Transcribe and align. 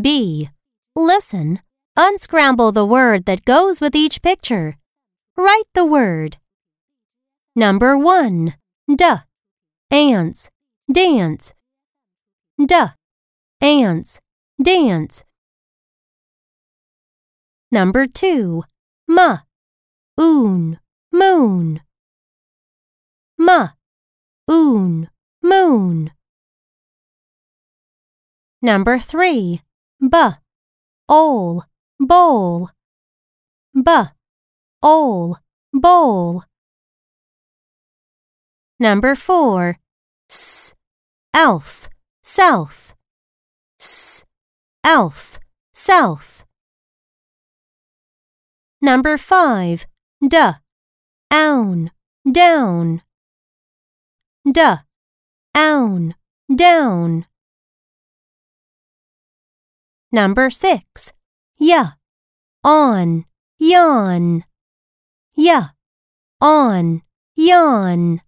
B. 0.00 0.48
Listen. 0.96 1.60
Unscramble 1.96 2.72
the 2.72 2.84
word 2.84 3.26
that 3.26 3.44
goes 3.44 3.80
with 3.80 3.94
each 3.94 4.22
picture. 4.22 4.76
Write 5.36 5.68
the 5.74 5.84
word. 5.84 6.38
Number 7.54 7.96
1. 7.96 8.54
Duh. 8.96 9.18
Ants. 9.92 10.50
Dance. 10.92 11.54
Duh. 12.58 12.88
Ants. 13.60 14.20
Dance. 14.60 15.22
Number 17.70 18.06
2. 18.06 18.64
Ma. 19.06 19.38
Oon. 20.20 20.80
Moon. 21.12 21.80
Ma. 23.38 23.68
Oon. 24.50 25.08
Moon. 25.42 26.10
Number 28.60 28.98
3. 28.98 29.60
Buh. 30.00 30.34
Ol. 31.08 31.62
Bowl. 31.98 32.70
Buh. 33.74 34.08
Ol. 34.82 35.38
Bowl. 35.72 36.44
Number 38.78 39.14
4. 39.14 39.76
S. 40.30 40.74
Elf. 41.32 41.88
South. 42.22 42.94
S. 43.80 44.24
Elf. 44.82 45.38
South. 45.72 46.44
Number 48.82 49.16
5. 49.16 49.86
Duh. 50.26 50.54
Own. 51.30 51.90
Down. 52.30 53.02
Duh. 54.50 54.78
Own. 55.54 56.14
Down. 56.54 57.26
Number 60.14 60.48
6. 60.48 61.12
Yeah. 61.58 61.94
On. 62.62 63.24
Yawn. 63.58 64.44
Yeah. 65.34 65.70
On. 66.40 67.02
Yawn. 67.34 68.20